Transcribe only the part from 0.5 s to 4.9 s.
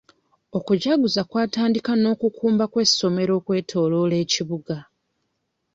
Okujjaguza kwatandika n'okukumba kw'essomero okwetoloola ekibuga.